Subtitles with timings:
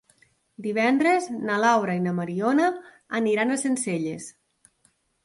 [0.67, 2.71] Divendres na Laura i na Mariona
[3.21, 4.27] aniran a Sencelles.